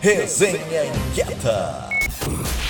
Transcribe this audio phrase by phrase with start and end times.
[0.00, 1.88] Resenha Inquieta.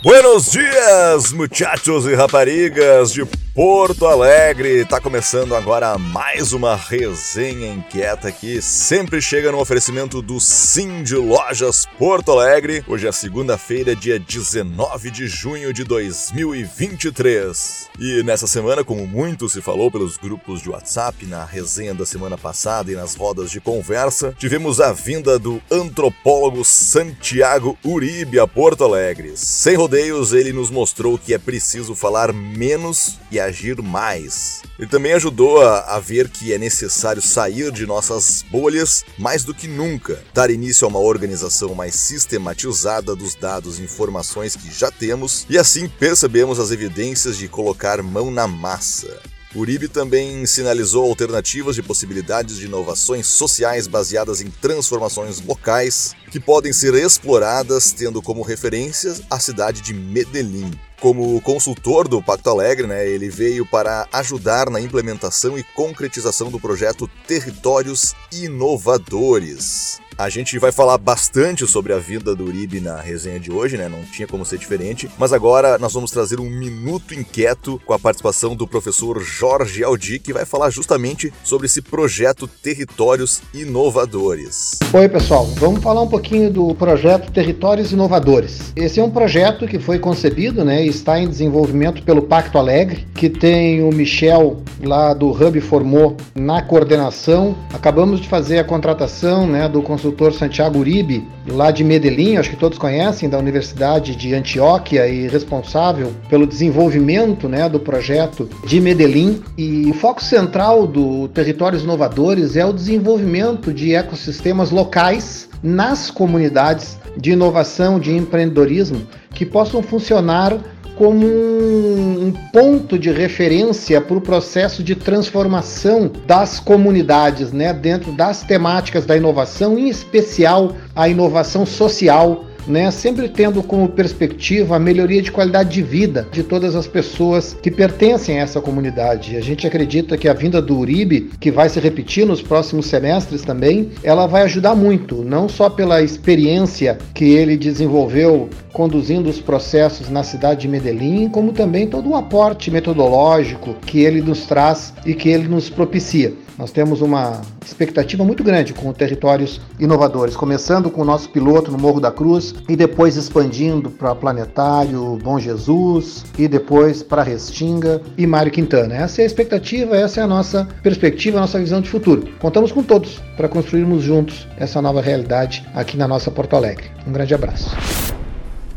[0.03, 3.27] Buenos dias, muchachos e raparigas de
[3.59, 4.85] Porto Alegre.
[4.85, 11.17] Tá começando agora mais uma resenha inquieta que sempre chega no oferecimento do Sim de
[11.17, 12.85] Lojas Porto Alegre.
[12.87, 17.89] Hoje é segunda-feira, dia 19 de junho de 2023.
[17.99, 22.39] E nessa semana, como muito se falou pelos grupos de WhatsApp, na resenha da semana
[22.39, 28.85] passada e nas rodas de conversa, tivemos a vinda do antropólogo Santiago Uribe a Porto
[28.85, 29.33] Alegre.
[29.35, 34.63] Sem rodeios, ele nos mostrou que é preciso falar menos e agir mais.
[34.79, 39.55] Ele também ajudou a, a, ver que é necessário sair de nossas bolhas mais do
[39.55, 44.91] que nunca, dar início a uma organização mais sistematizada dos dados e informações que já
[44.91, 49.21] temos, e assim percebemos as evidências de colocar mão na massa.
[49.55, 56.73] Uribe também sinalizou alternativas de possibilidades de inovações sociais baseadas em transformações locais que podem
[56.73, 60.71] ser exploradas tendo como referência a cidade de Medellín.
[61.01, 66.59] Como consultor do Pacto Alegre, né, ele veio para ajudar na implementação e concretização do
[66.59, 70.01] projeto Territórios Inovadores.
[70.19, 73.89] A gente vai falar bastante sobre a vida do Uribe na resenha de hoje, né?
[73.89, 75.09] Não tinha como ser diferente.
[75.17, 80.19] Mas agora nós vamos trazer um minuto inquieto com a participação do professor Jorge Aldi,
[80.19, 84.81] que vai falar justamente sobre esse projeto Territórios Inovadores.
[84.93, 85.47] Oi, pessoal.
[85.55, 88.73] Vamos falar um pouquinho do projeto Territórios Inovadores.
[88.75, 90.85] Esse é um projeto que foi concebido, né?
[90.89, 96.63] Está em desenvolvimento pelo Pacto Alegre, que tem o Michel lá do Hub Formou na
[96.63, 97.55] coordenação.
[97.73, 102.51] Acabamos de fazer a contratação, né, do consultor consultor Santiago Uribe, lá de Medellín, acho
[102.51, 108.81] que todos conhecem, da Universidade de Antioquia e responsável pelo desenvolvimento né, do projeto de
[108.81, 109.43] Medellín.
[109.57, 116.99] E o foco central do Territórios Inovadores é o desenvolvimento de ecossistemas locais nas comunidades
[117.17, 119.03] de inovação, de empreendedorismo,
[119.35, 120.57] que possam funcionar
[120.99, 128.43] como um, ponto de referência para o processo de transformação das comunidades, né, dentro das
[128.43, 135.23] temáticas da inovação, em especial a inovação social né, sempre tendo como perspectiva a melhoria
[135.23, 139.37] de qualidade de vida de todas as pessoas que pertencem a essa comunidade.
[139.37, 143.43] A gente acredita que a vinda do Uribe, que vai se repetir nos próximos semestres
[143.43, 150.09] também, ela vai ajudar muito, não só pela experiência que ele desenvolveu conduzindo os processos
[150.09, 155.15] na cidade de Medellín, como também todo o aporte metodológico que ele nos traz e
[155.15, 156.33] que ele nos propicia.
[156.59, 161.79] Nós temos uma expectativa muito grande com territórios inovadores, começando com o nosso piloto no
[161.79, 168.27] Morro da Cruz e depois expandindo para Planetário, Bom Jesus e depois para Restinga e
[168.27, 168.97] Mário Quintana.
[168.97, 172.29] Essa é a expectativa, essa é a nossa perspectiva, a nossa visão de futuro.
[172.41, 176.91] Contamos com todos para construirmos juntos essa nova realidade aqui na nossa Porto Alegre.
[177.07, 177.71] Um grande abraço.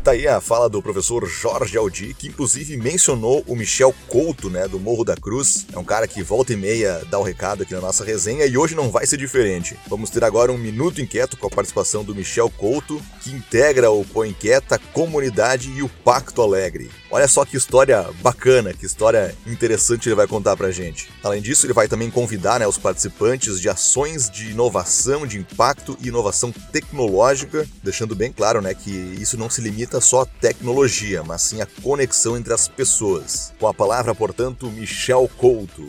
[0.02, 4.66] Tá aí a fala do professor Jorge Aldi, que inclusive mencionou o Michel Couto, né,
[4.66, 5.64] do Morro da Cruz.
[5.72, 8.58] É um cara que volta e meia dá o recado aqui na nossa resenha e
[8.58, 9.76] hoje não vai ser diferente.
[9.86, 14.04] Vamos ter agora um minuto inquieto com a participação do Michel Couto, que integra o
[14.04, 16.90] Põe Inquieta, Comunidade e o Pacto Alegre.
[17.12, 21.10] Olha só que história bacana, que história interessante ele vai contar pra gente.
[21.22, 25.94] Além disso, ele vai também convidar né, os participantes de ações de inovação, de impacto
[26.00, 31.22] e inovação tecnológica, deixando bem claro né, que isso não se limita só a tecnologia,
[31.22, 33.52] mas sim a conexão entre as pessoas.
[33.60, 35.86] Com a palavra, portanto, Michel Couto.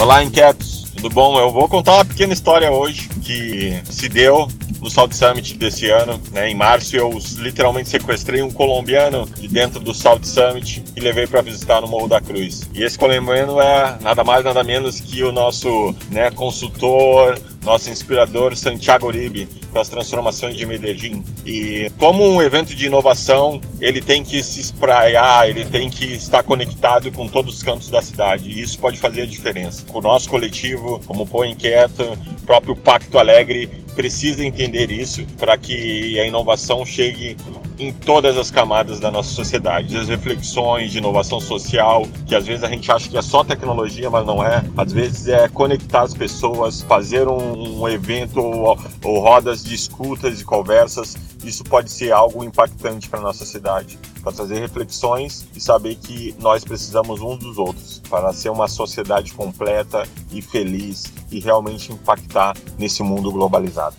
[0.00, 1.38] Olá, inquietos, tudo bom?
[1.38, 4.46] Eu vou contar uma pequena história hoje que se deu
[4.80, 6.20] no Salt Summit desse ano.
[6.30, 6.50] Né?
[6.50, 11.40] Em março, eu literalmente sequestrei um colombiano de dentro do Salt Summit e levei para
[11.40, 12.68] visitar no Morro da Cruz.
[12.74, 18.56] E esse colombiano é nada mais, nada menos que o nosso né, consultor, nosso inspirador
[18.56, 21.22] Santiago Uribe com as transformações de Medellín.
[21.44, 26.42] E como um evento de inovação, ele tem que se espraiar, ele tem que estar
[26.42, 28.50] conectado com todos os cantos da cidade.
[28.50, 29.84] E isso pode fazer a diferença.
[29.92, 36.18] O nosso coletivo, como Põe Inquieto, o próprio Pacto Alegre, precisa entender isso para que
[36.18, 37.36] a inovação chegue
[37.78, 39.96] em todas as camadas da nossa sociedade.
[39.96, 44.10] As reflexões de inovação social, que às vezes a gente acha que é só tecnologia,
[44.10, 44.62] mas não é.
[44.76, 50.40] Às vezes é conectar as pessoas, fazer um, um evento ou, ou rodas de escutas
[50.40, 51.16] e conversas.
[51.44, 56.64] Isso pode ser algo impactante para nossa cidade, para trazer reflexões e saber que nós
[56.64, 63.02] precisamos uns dos outros para ser uma sociedade completa e feliz e realmente impactar nesse
[63.02, 63.96] mundo globalizado.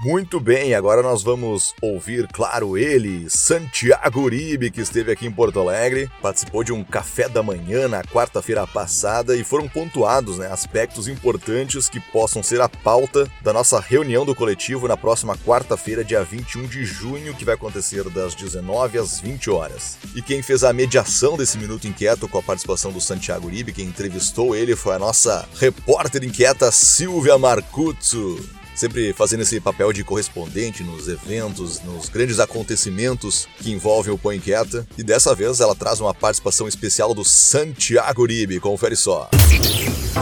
[0.00, 5.58] Muito bem, agora nós vamos ouvir, claro, ele, Santiago Uribe, que esteve aqui em Porto
[5.58, 11.08] Alegre, participou de um café da manhã na quarta-feira passada e foram pontuados né, aspectos
[11.08, 16.22] importantes que possam ser a pauta da nossa reunião do coletivo na próxima quarta-feira, dia
[16.22, 19.98] 21 de junho, que vai acontecer das 19 às 20 horas.
[20.14, 23.86] E quem fez a mediação desse Minuto Inquieto com a participação do Santiago Uribe, quem
[23.86, 30.84] entrevistou ele foi a nossa repórter inquieta Silvia Marcuzzo sempre fazendo esse papel de correspondente
[30.84, 34.86] nos eventos, nos grandes acontecimentos que envolvem o Põe Inquieta.
[34.96, 38.60] E dessa vez ela traz uma participação especial do Santiago Uribe.
[38.60, 39.28] Confere só.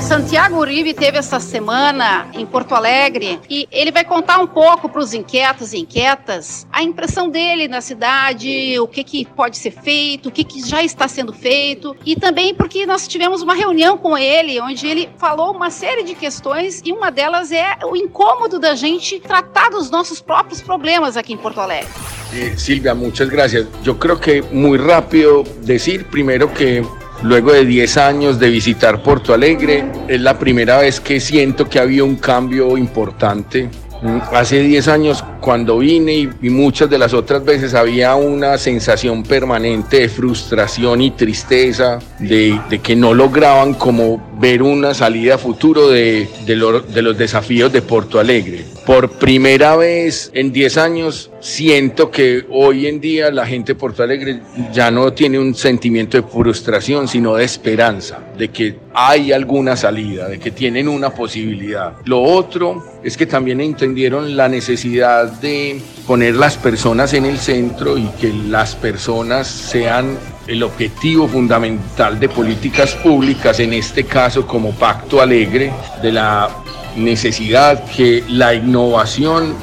[0.00, 5.00] Santiago Uribe teve essa semana em Porto Alegre e ele vai contar um pouco para
[5.00, 10.28] os inquietos e inquietas a impressão dele na cidade, o que, que pode ser feito,
[10.28, 14.16] o que, que já está sendo feito e também porque nós tivemos uma reunião com
[14.16, 18.74] ele onde ele falou uma série de questões e uma delas é o incômodo da
[18.76, 21.88] gente tratar dos nossos próprios problemas aqui em Porto Alegre.
[22.32, 23.66] Eh, Silvia, muchas gracias.
[23.82, 26.84] Yo creo que muy rápido decir primero que
[27.22, 31.78] Luego de 10 años de visitar Porto Alegre, es la primera vez que siento que
[31.78, 33.70] ha habido un cambio importante.
[34.06, 39.24] Mm, hace 10 años cuando vine y, muchas de las otras veces había una sensación
[39.24, 46.28] permanente de frustración y tristeza, de, que no lograban como ver una salida futuro de,
[46.46, 46.56] de
[47.02, 48.75] los desafíos de Porto Alegre.
[48.86, 54.04] Por primera vez en 10 años siento que hoy en día la gente de Porto
[54.04, 54.40] Alegre
[54.72, 60.28] ya no tiene un sentimiento de frustración, sino de esperanza, de que hay alguna salida,
[60.28, 61.94] de que tienen una posibilidad.
[62.04, 67.98] Lo otro es que también entendieron la necesidad de poner las personas en el centro
[67.98, 70.16] y que las personas sean
[70.46, 76.48] el objetivo fundamental de políticas públicas, en este caso como Pacto Alegre, de la
[76.96, 79.54] necesidad que la innovación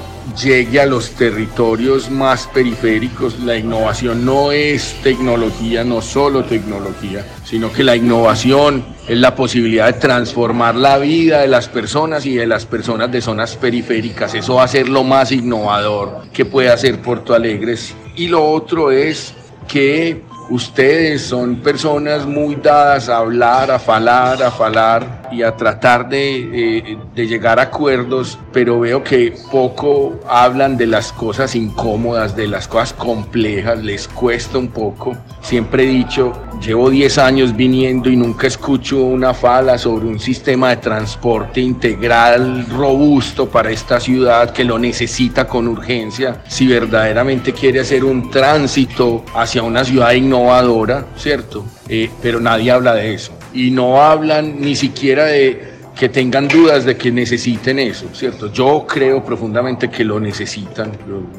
[0.41, 3.39] llegue a los territorios más periféricos.
[3.39, 9.87] La innovación no es tecnología, no solo tecnología, sino que la innovación es la posibilidad
[9.87, 14.33] de transformar la vida de las personas y de las personas de zonas periféricas.
[14.33, 17.93] Eso va a ser lo más innovador que puede hacer Porto Alegres.
[18.15, 19.33] Y lo otro es
[19.67, 26.09] que Ustedes son personas muy dadas a hablar, a falar, a falar y a tratar
[26.09, 32.35] de, eh, de, llegar a acuerdos, pero veo que poco hablan de las cosas incómodas,
[32.35, 35.17] de las cosas complejas, les cuesta un poco.
[35.41, 40.69] Siempre he dicho, llevo 10 años viniendo y nunca escucho una fala sobre un sistema
[40.69, 47.79] de transporte integral robusto para esta ciudad que lo necesita con urgencia si verdaderamente quiere
[47.79, 51.65] hacer un tránsito hacia una ciudad innovadora, ¿cierto?
[51.87, 53.33] Eh, pero nadie habla de eso.
[53.53, 58.51] Y no hablan ni siquiera de que tengan dudas de que necesiten eso, ¿cierto?
[58.51, 60.91] Yo creo profundamente que lo necesitan.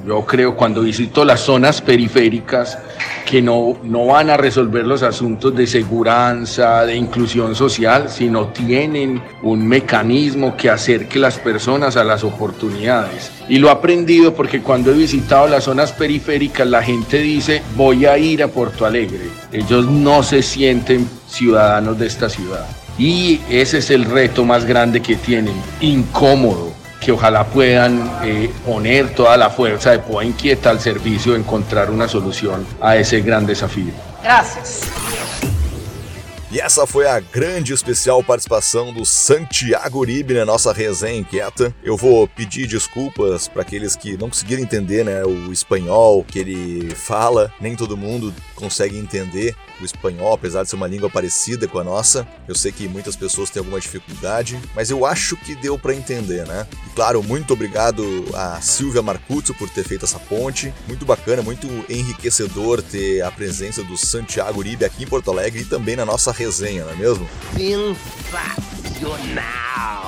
[0.06, 2.78] Yo, creo cuando visito las zonas periféricas
[3.26, 9.22] que no, no van a resolver los asuntos de seguridad, de inclusión social, sino tienen
[9.42, 13.30] un mecanismo que acerque las personas a las oportunidades.
[13.48, 18.06] Y lo he aprendido porque cuando he visitado las zonas periféricas la gente dice voy
[18.06, 19.28] a ir a Porto Alegre.
[19.52, 22.66] Ellos no se sienten ciudadanos de esta ciudad.
[22.98, 29.14] Y ese es el reto más grande que tienen, incómodo, que ojalá puedan eh, poner
[29.14, 33.46] toda la fuerza de Poa Inquieta al servicio de encontrar una solución a ese gran
[33.46, 33.92] desafío.
[34.22, 34.80] Gracias.
[36.54, 41.74] E essa foi a grande especial participação do Santiago Uribe na nossa resenha inquieta.
[41.82, 46.94] Eu vou pedir desculpas para aqueles que não conseguiram entender né, o espanhol que ele
[46.94, 47.52] fala.
[47.60, 51.84] Nem todo mundo consegue entender o espanhol, apesar de ser uma língua parecida com a
[51.84, 52.26] nossa.
[52.46, 56.46] Eu sei que muitas pessoas têm alguma dificuldade, mas eu acho que deu para entender,
[56.46, 56.66] né?
[56.86, 60.72] E claro, muito obrigado a Silvia Marcuzzo por ter feito essa ponte.
[60.86, 65.64] Muito bacana, muito enriquecedor ter a presença do Santiago Uribe aqui em Porto Alegre e
[65.64, 67.28] também na nossa resenha, não é mesmo?
[68.94, 70.03] Sensacional!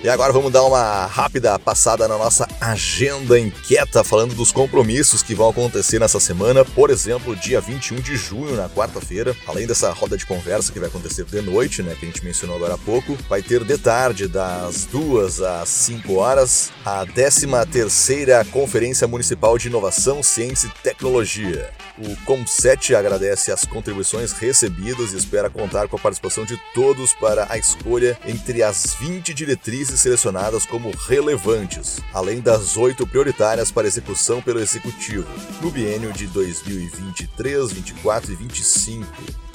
[0.00, 5.34] E agora vamos dar uma rápida passada na nossa agenda inquieta, falando dos compromissos que
[5.34, 6.64] vão acontecer nessa semana.
[6.64, 10.88] Por exemplo, dia 21 de junho, na quarta-feira, além dessa roda de conversa que vai
[10.88, 14.28] acontecer de noite, né, que a gente mencionou agora há pouco, vai ter de tarde,
[14.28, 21.70] das 2 às 5 horas, a 13 terceira Conferência Municipal de Inovação, Ciência e Tecnologia.
[21.98, 27.48] O COM7 agradece as contribuições recebidas e espera contar com a participação de todos para
[27.50, 34.40] a escolha entre as 20 diretrizes selecionadas como relevantes, além das oito prioritárias para execução
[34.40, 35.28] pelo Executivo,
[35.60, 39.06] no biênio de 2023, 24 e 25.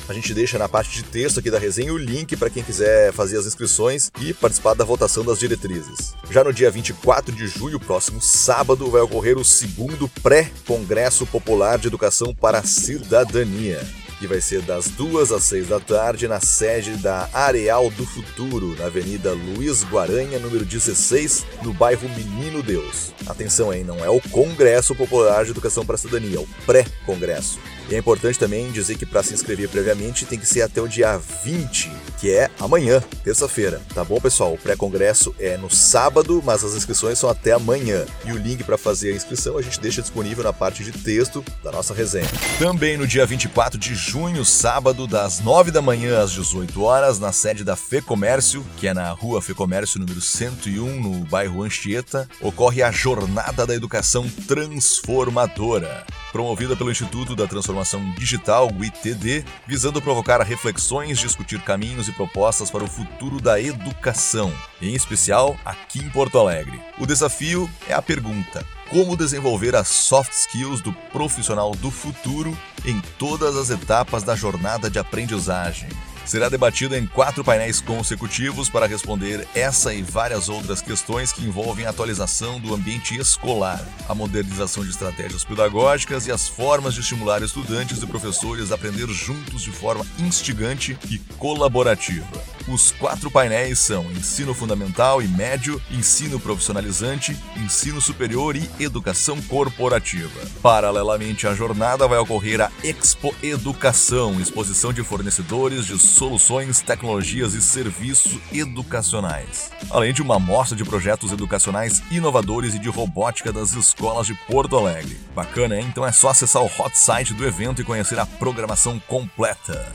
[0.08, 3.14] A gente deixa na parte de texto aqui da resenha o link para quem quiser
[3.14, 6.14] fazer as inscrições e participar da votação das diretrizes.
[6.30, 11.88] Já no dia 24 de julho, próximo sábado, vai ocorrer o segundo pré-congresso popular de
[11.88, 13.82] educação para a cidadania
[14.24, 18.74] que vai ser das duas às seis da tarde na sede da Areal do Futuro,
[18.80, 23.13] na Avenida Luiz Guaranha, número 16, no bairro Menino Deus.
[23.27, 27.60] Atenção aí, não é o Congresso Popular de Educação para a Cidadania, é o pré-congresso.
[27.90, 30.88] E é importante também dizer que para se inscrever previamente tem que ser até o
[30.88, 33.82] dia 20, que é amanhã, terça-feira.
[33.94, 34.54] Tá bom, pessoal?
[34.54, 38.06] O pré-congresso é no sábado, mas as inscrições são até amanhã.
[38.25, 41.44] E o link para fazer a inscrição a gente deixa disponível na parte de texto
[41.63, 42.28] da nossa resenha.
[42.58, 47.32] Também no dia 24 de junho, sábado, das 9 da manhã às 18 horas, na
[47.32, 52.28] sede da Fê Comércio, que é na rua Fê Comércio número 101, no bairro Anchieta,
[52.42, 57.73] ocorre a Jornada da Educação Transformadora promovida pelo Instituto da Transformação
[58.18, 64.53] Digital, o ITD, visando provocar reflexões, discutir caminhos e propostas para o futuro da educação,
[64.82, 66.80] em especial aqui em Porto Alegre.
[67.00, 73.01] O desafio é a pergunta: como desenvolver as soft skills do profissional do futuro em
[73.18, 75.89] todas as etapas da jornada de aprendizagem?
[76.25, 81.86] Será debatida em quatro painéis consecutivos para responder essa e várias outras questões que envolvem
[81.86, 87.42] a atualização do ambiente escolar, a modernização de estratégias pedagógicas e as formas de estimular
[87.42, 92.43] estudantes e professores a aprender juntos de forma instigante e colaborativa.
[92.67, 100.39] Os quatro painéis são ensino fundamental e médio, ensino profissionalizante, ensino superior e educação corporativa.
[100.62, 107.62] Paralelamente à jornada vai ocorrer a Expo Educação, exposição de fornecedores de soluções, tecnologias e
[107.62, 114.25] serviços educacionais, além de uma amostra de projetos educacionais inovadores e de robótica das escolas
[114.25, 115.20] de Porto Alegre.
[115.36, 115.88] Bacana, hein?
[115.89, 119.86] Então é só acessar o hot site do evento e conhecer a programação completa.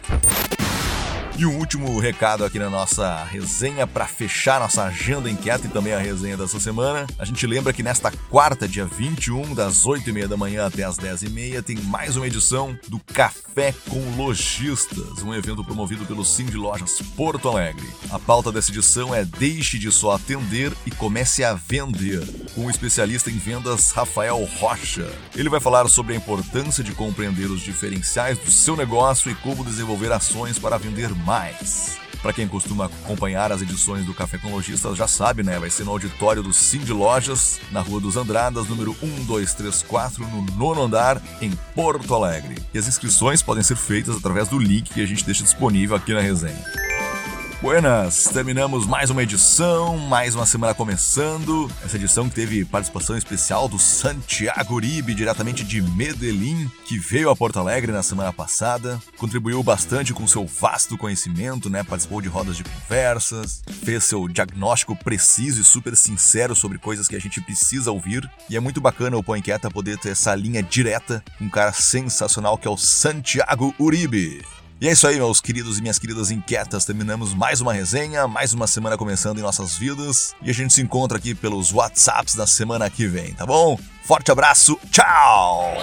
[1.38, 5.92] E um último recado aqui na nossa resenha para fechar nossa agenda inquieta e também
[5.92, 7.06] a resenha dessa semana.
[7.16, 11.62] A gente lembra que nesta quarta, dia 21, das 8h30 da manhã até as 10h30,
[11.62, 17.00] tem mais uma edição do Café com Lojistas, um evento promovido pelo Sim de Lojas
[17.14, 17.86] Porto Alegre.
[18.10, 22.70] A pauta dessa edição é Deixe de só atender e comece a vender, com o
[22.70, 25.08] especialista em vendas Rafael Rocha.
[25.36, 29.64] Ele vai falar sobre a importância de compreender os diferenciais do seu negócio e como
[29.64, 31.12] desenvolver ações para vender.
[32.22, 34.50] Para quem costuma acompanhar as edições do Café com
[34.96, 35.58] já sabe, né?
[35.58, 36.52] Vai ser no auditório do
[36.84, 42.56] de Lojas, na Rua dos Andradas, número 1234, no nono andar, em Porto Alegre.
[42.72, 46.12] E as inscrições podem ser feitas através do link que a gente deixa disponível aqui
[46.12, 46.87] na resenha.
[47.60, 51.68] Buenas, terminamos mais uma edição, mais uma semana começando.
[51.84, 57.34] Essa edição que teve participação especial do Santiago Uribe, diretamente de Medellín, que veio a
[57.34, 61.82] Porto Alegre na semana passada, contribuiu bastante com seu vasto conhecimento, né?
[61.82, 67.16] Participou de rodas de conversas, fez seu diagnóstico preciso e super sincero sobre coisas que
[67.16, 68.30] a gente precisa ouvir.
[68.48, 71.72] E é muito bacana o Põe Quieta poder ter essa linha direta com um cara
[71.72, 74.44] sensacional que é o Santiago Uribe.
[74.80, 76.84] E é isso aí, meus queridos e minhas queridas inquietas.
[76.84, 80.36] Terminamos mais uma resenha, mais uma semana começando em nossas vidas.
[80.40, 83.76] E a gente se encontra aqui pelos WhatsApps da semana que vem, tá bom?
[84.04, 85.74] Forte abraço, tchau!